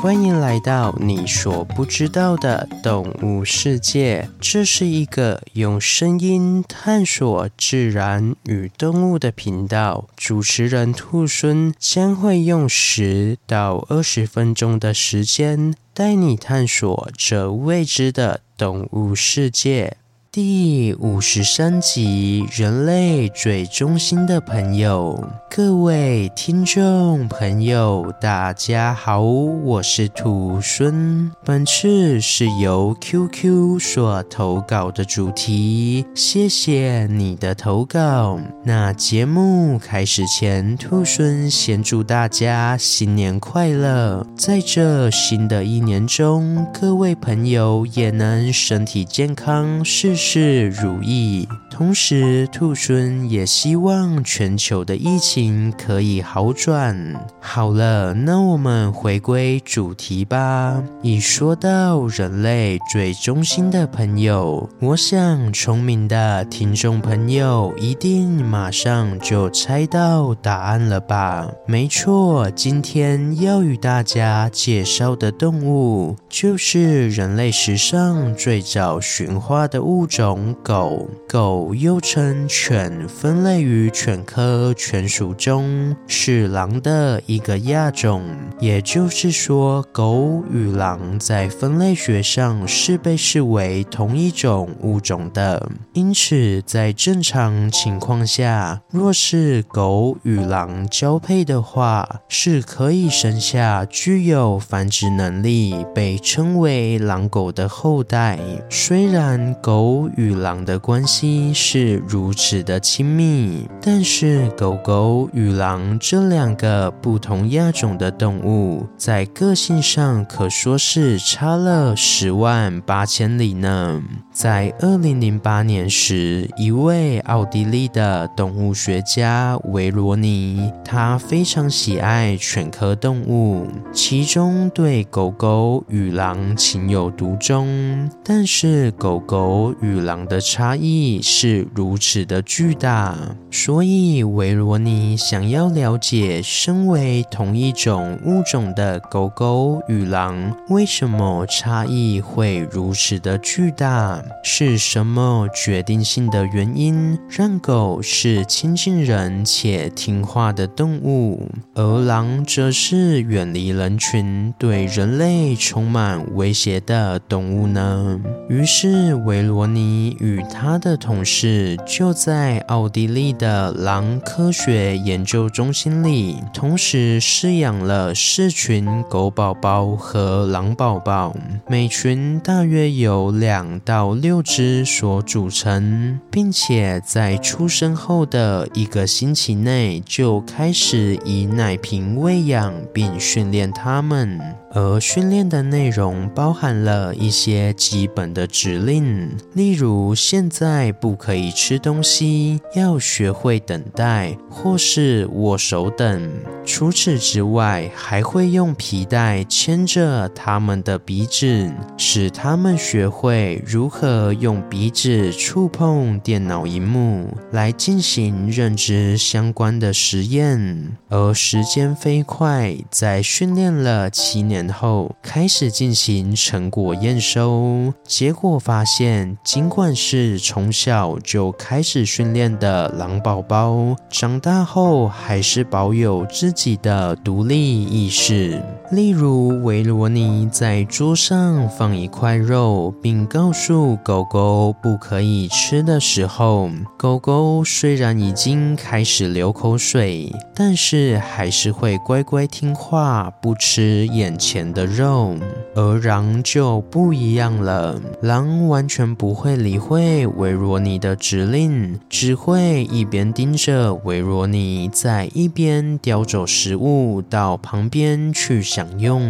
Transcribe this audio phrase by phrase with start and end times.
[0.00, 4.30] 欢迎来到你所不知道的动物世界。
[4.40, 10.06] 这是一个用声音探索自然与动物的频道。
[10.16, 19.96] 主持人兔孙将会用十到二十分钟的时间，带你探索这未知的动物世界。
[20.30, 25.26] 第五十三集，人类最忠心的朋友。
[25.50, 31.32] 各位听众朋友，大家好，我是兔孙。
[31.42, 38.38] 本次是由 QQ 所投稿的主题，谢谢你的投稿。
[38.62, 51.48] 那节目开始前，兔孙先祝大家新年快乐，在这新的一年中，各位朋友也能身体健康，事事如意。
[51.70, 57.14] 同时，兔孙也希望全球的疫情可以好转。
[57.40, 60.82] 好了，那我们回归主题吧。
[61.02, 71.48] 一说到人类最忠心的朋友，我想聪明的听众朋友一定马上就猜到答案了吧？
[71.64, 81.74] 没错，今天要与大家介绍的动物，就是人类史上最早驯化的物种——狗狗。
[81.74, 88.24] 又称犬，分类于犬科犬属中，是狼的一个亚种。
[88.58, 95.70] 也就是说，狗与狼在分类学上是被视为同一种物种的。
[95.92, 108.38] 因此，在正常情况下，若是狗与狼交配的话，是可以生下具有繁殖能力、被称为狼狗的后代。
[108.70, 124.02] 虽然狗与狼的关系是如此的亲密，但是狗狗与狼这两个不同亚种的动物，在个性上可说是差了十万八千里呢。
[124.30, 138.08] 在二零零八年时，一位奥地利的动物学家维罗尼，他非常喜爱犬科动物，其中对狗狗与狼情有独钟。
[138.22, 143.16] 但是狗狗与与狼的差异是如此的巨大，
[143.50, 154.22] 所以维罗尼想要了解，身为同一种物种的狗狗与狼，为什么差异会如此的巨大？
[154.44, 168.20] 是什么决定性的原因让狗是亲近人且听话的动物，而狼则是远离人群、对人类充满威胁的动物呢？
[168.50, 181.32] 于是维罗尼你与他的同事就在奥地利的狼科学研究中心里，同时饲养了四群狗宝宝和狼宝宝，
[181.68, 194.40] 每群大约有两到六只所组成，并且在出生后的一个星期内就开始以奶瓶喂养并训练它们。
[194.74, 206.30] 而训练的内容包含了一些基本的指令，例例如现在不可以吃东西，要学会等待或是握手等。
[206.64, 220.96] 除此之外，还会用皮带牵着他们的鼻子，使他们学会如何用鼻子触碰电脑荧幕来进行认知相关的实验。
[221.10, 224.68] 而时间飞快，在训练了七年。
[224.68, 238.62] 后开始进行成果验收，结果发现，尽管是从小就开始训练的狼宝宝，长大后还是保有自己的独立意识。
[238.92, 255.34] 例如，维罗尼在桌上放一块肉，并告诉狗狗不可以吃的时候，狗狗虽然已经开始流口水，但是还是会乖乖听话，不吃眼前的肉。
[255.74, 269.22] 而狼就不一样了，狼完全不会会理会维罗尼的指令，只会一边盯着维罗尼，在一边叼走食物到旁边去享用。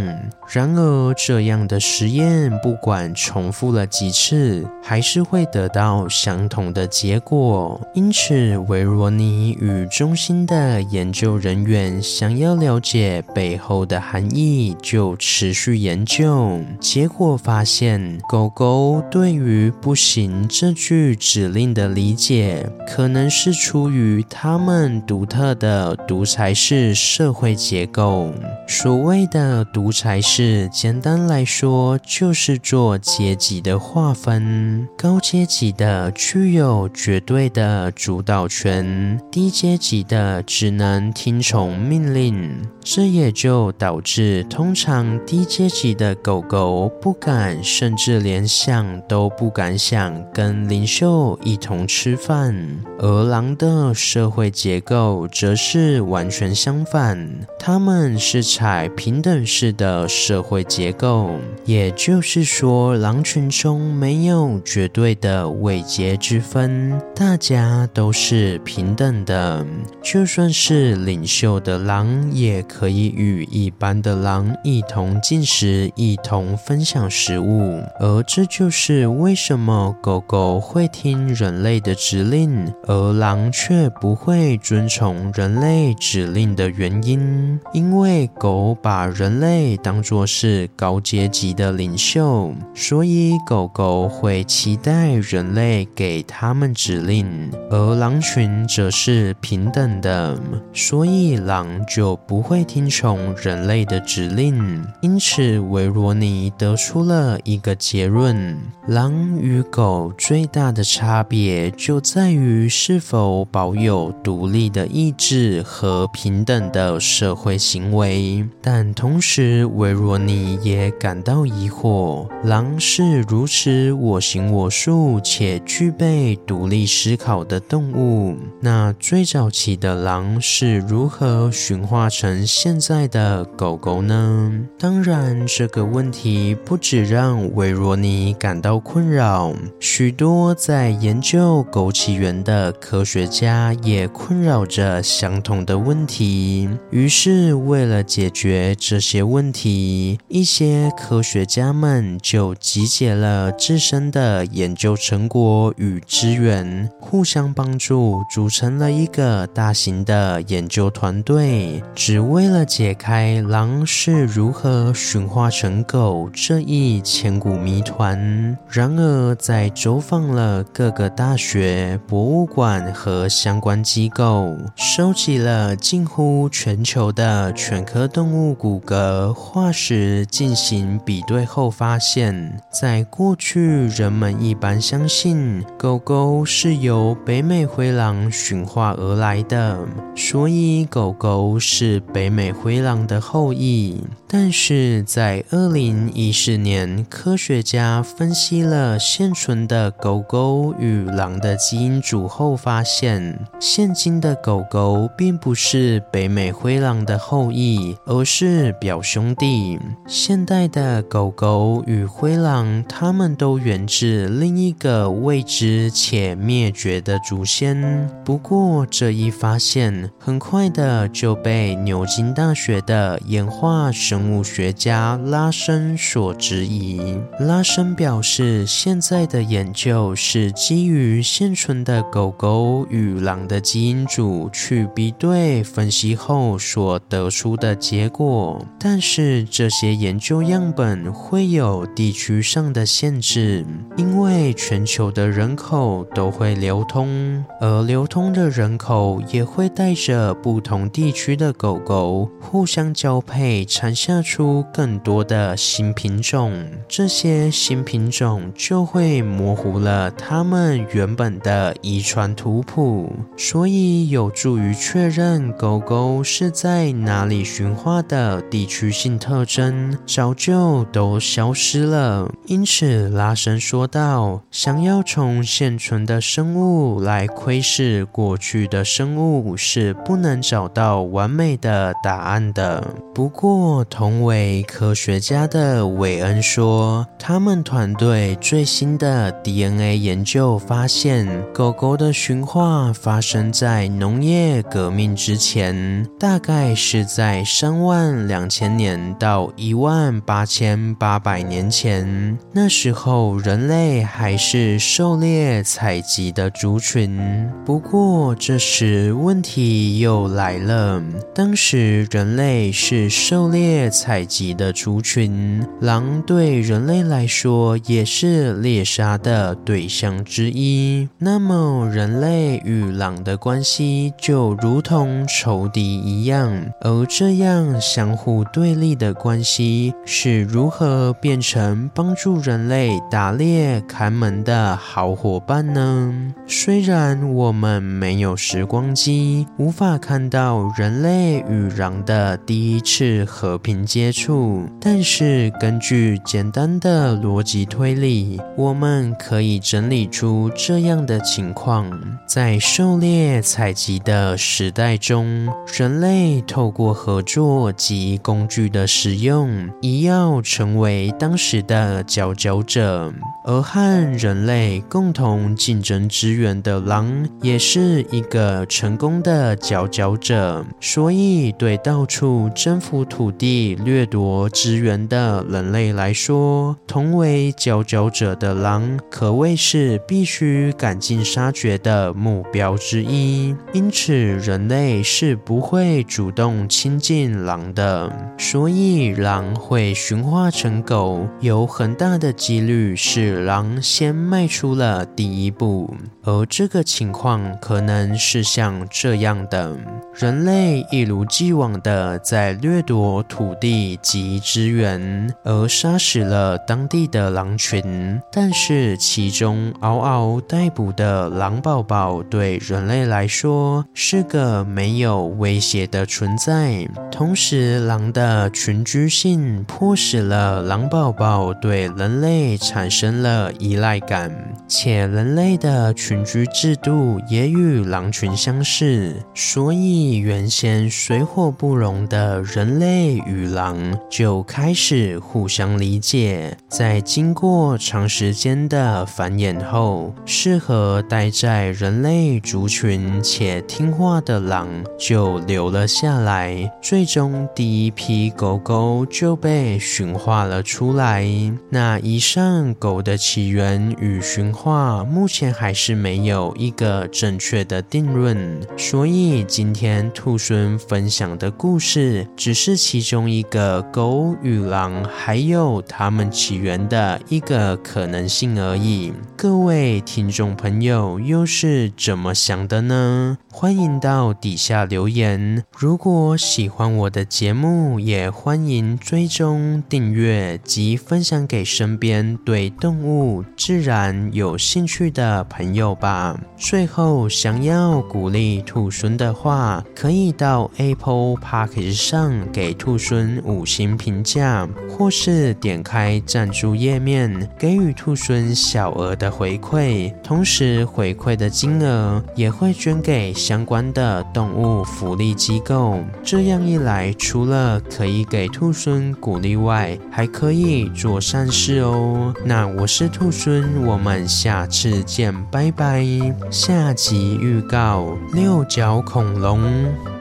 [0.52, 7.80] 然而，这样的实验不管重复了几次，还是会得到相同的结果。
[7.94, 16.60] 因此，维罗尼与中心的研究人员想要了解背后的含义，就持续研究。
[16.80, 28.32] 结果发现，狗狗对于不行这句指令的理解，可能是出于他们独特的独裁式社会结构。
[28.68, 42.62] 所谓的独裁式，简单来说就是做阶级的划分，高阶级的具有绝对的主导权，低阶级的只能听从命令。
[42.84, 52.54] 这也就导致，通常低阶级的狗狗不敢，甚至连想都不敢想想跟领袖一同吃饭，
[52.98, 57.26] 而狼的社会结构则是完全相反，
[57.58, 61.30] 他们是采平等式的社会结构，
[61.64, 69.66] 也就是说，狼群中没有绝对的位阶之分，大家都是平等的，
[70.02, 72.58] 就算是领袖的狼也。
[72.68, 87.58] 可以与一般的狼一同进食，一同分享食物，而这就是为什么狗狗会听人类的指令，而狼却不会遵从人类指令的原因。
[87.72, 100.38] 因为狗把人类当作是高阶级的领袖，所以狗狗会期待人类给他们指令，而狼群则是平等的，
[100.72, 102.58] 所以狼就不会。
[102.68, 108.58] 听从人类的指令，因此维罗尼得出了一个结论：
[108.88, 118.46] 狼与狗最大的差别就在于是否保有独立的意志和平等的社会行为。
[118.60, 132.46] 但同时，维罗尼也感到疑惑：狼是如此我行我素且具备独立思考的动物，那最早期的狼是如何驯化成？
[132.46, 134.52] 现在的狗狗呢？
[134.78, 146.68] 当然，这个问题不只让维罗妮感到困扰，许多在研究枸杞源的科学家也困扰着相同的问题。
[146.90, 162.28] 于是，为了解决这些问题，一些科学家们就集结了自身的研究成果与资源，互相帮助，组成了一个大型的研究团队，只。
[162.28, 189.78] 为了解开狼是如何驯化成狗这一千古谜团，然而在走访了各个大学、博物馆和相关机构，收集了近乎全球的犬科动物骨骼化石进行比对后，发现，在过去人们一般相信狗狗是由北美灰狼驯化而来的，
[190.14, 192.52] 所以狗狗是北美。
[192.52, 209.78] 灰狼的后裔，但是在二零一四年，科学家分析了现存的狗狗与狼的基因组后，发现现今的狗狗并不是北美灰狼的后裔，而是表兄弟。
[210.06, 218.08] 现代的狗狗与灰狼，它们都源自另一个未知且灭绝的祖先。
[218.24, 222.34] 不过，这一发现很快的就被牛津。
[222.34, 227.18] 大学的演化生物学家拉森所质疑。
[227.40, 243.64] 拉森表示，现在的研究是基于现存的狗狗与狼的基因组去比对分析后所得出的结果，但是这些研究样本会有地区上的限制，
[243.96, 252.30] 因为全球的人口都会流通，而流通的人口也会带着不同地区的狗狗。
[252.40, 256.66] 互相交配，产下出更多的新品种。
[256.88, 272.30] 这些新品种就会模糊了它们原本的遗传图谱，所以有助于确认狗狗是在哪里驯化的地区性特征早就都消失了。
[272.46, 282.82] 因此，拉森说道：“想要从现存的生物来窥视过去的生物，是不能找到完美的。”答案的。
[283.14, 302.36] 不过，同为科学家的韦恩说，他们团队最新的 DNA 研究发现，狗狗的驯化发生在农业革命之前，大概是在三万两千年到一万八千八百年前。
[302.52, 307.48] 那时候，人类还是狩猎采集的族群。
[307.64, 311.02] 不过，这时问题又来了，
[311.34, 312.06] 当时。
[312.10, 321.06] 人类是狩猎采集的族群，狼对人类来说也是猎杀的对象之一。
[321.18, 336.34] 那么，人类与狼的关系就如同仇敌一样，而这样相互对立的关系是如何变成帮助人类打猎看门的好伙伴呢？
[336.46, 351.90] 虽然我们没有时光机，无法看到人类与狼的第一次和平接触，但是根据简单的逻辑推理，我们可以整理出这样的情况：
[352.28, 363.12] 在狩猎采集的时代中，人类透过合作及工具的使用，一要成为当时的佼佼者。
[363.44, 370.64] 而和人类共同竞争资源的狼，也是一个成功的佼佼者。
[370.80, 383.56] 所以，对到处征服土地、掠夺资源的人类来说，同为佼佼者的狼，狼可谓是必须赶尽杀绝的目标之一。
[383.72, 388.12] 因此，人类是不会主动亲近狼的。
[388.36, 393.42] 所以，狼会驯化成狗，有很大的几率是。
[393.44, 395.94] 狼先迈出了第一步，
[396.24, 399.74] 而这个情况可能是像这样的：
[400.12, 408.20] 人类一如既往的在掠夺土地及资源，而杀死了当地的狼群。
[408.30, 416.84] 但是，其中嗷嗷待哺的狼宝宝对人类来说是个没有威胁的存在。
[417.12, 423.52] 同时，狼的群居性迫使了狼宝宝对人类产生了。
[423.60, 424.32] 依赖感，
[424.66, 433.76] 且人类的群居制度也与狼群相似，所以原先水火不容的人类与狼
[434.10, 436.56] 就开始互相理解。
[436.68, 444.66] 在经过长时间间的繁衍后，适合待在人类族群且听话的狼
[444.98, 451.26] 就留了下来，最终第一批狗狗就被驯化了出来。
[451.68, 453.18] 那以上狗的。
[453.18, 469.12] 起源与驯化目前还是没有一个正确的定论，所以今天兔孙分享的故事只是其中一个狗与狼还有它们起源的一个可能性而已。
[469.36, 473.38] 各位听众朋友又是怎么想的呢？
[473.50, 475.64] 欢迎到底下留言。
[475.76, 483.44] 如果喜欢我的节目，也欢迎追踪订阅及分享给身边对动物。
[483.56, 486.38] 自然有兴趣的朋友吧。
[486.56, 500.14] 最后，想要鼓励兔孙的话，可以到 Apple Park 上给兔孙五星评价，或是点开赞助页面，给予兔猻小额的回馈。
[500.22, 505.98] 同时，回馈的金额也会捐给相关的动物福利机构。
[506.22, 512.32] 这样一来，除了可以给兔孙鼓励外，还可以做善事哦。
[512.44, 513.08] 那我是。
[513.08, 516.06] 兔孙，我们下次见，拜拜。
[516.50, 520.17] 下集预告：六角恐龙。